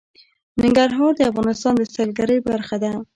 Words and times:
ننګرهار 0.61 1.11
د 1.17 1.21
افغانستان 1.31 1.73
د 1.77 1.81
سیلګرۍ 1.93 2.37
برخه 2.49 2.75
ده. 2.83 2.91